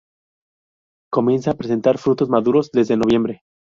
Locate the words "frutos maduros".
1.99-2.71